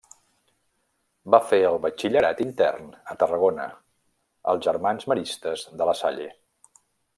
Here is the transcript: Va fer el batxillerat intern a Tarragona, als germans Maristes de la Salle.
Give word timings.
Va 1.35 1.39
fer 1.49 1.59
el 1.71 1.77
batxillerat 1.83 2.41
intern 2.47 2.89
a 3.13 3.17
Tarragona, 3.25 3.69
als 4.55 4.65
germans 4.69 5.09
Maristes 5.13 5.69
de 5.83 5.91
la 5.91 5.97
Salle. 6.03 6.31